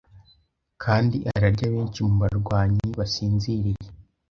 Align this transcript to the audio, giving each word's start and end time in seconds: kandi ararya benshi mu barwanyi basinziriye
kandi 0.83 1.15
ararya 1.31 1.67
benshi 1.73 1.99
mu 2.07 2.15
barwanyi 2.21 2.85
basinziriye 2.97 3.85